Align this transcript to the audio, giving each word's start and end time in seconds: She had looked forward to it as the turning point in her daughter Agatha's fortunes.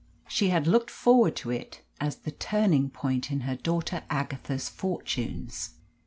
She 0.27 0.49
had 0.49 0.65
looked 0.65 0.89
forward 0.89 1.35
to 1.35 1.51
it 1.51 1.81
as 1.99 2.15
the 2.15 2.31
turning 2.31 2.89
point 2.89 3.29
in 3.29 3.41
her 3.41 3.55
daughter 3.55 4.01
Agatha's 4.09 4.67
fortunes. 4.67 5.75